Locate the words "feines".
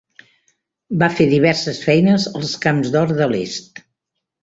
1.89-2.27